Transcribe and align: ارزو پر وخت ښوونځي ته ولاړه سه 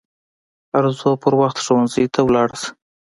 ارزو 0.77 1.11
پر 1.21 1.33
وخت 1.41 1.57
ښوونځي 1.65 2.05
ته 2.13 2.19
ولاړه 2.27 2.55
سه 2.61 2.69